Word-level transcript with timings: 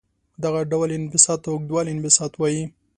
دغه 0.43 0.61
ډول 0.71 0.89
انبساط 0.97 1.39
ته 1.43 1.47
اوږدوالي 1.51 1.89
انبساط 1.93 2.31
وايي. 2.37 2.63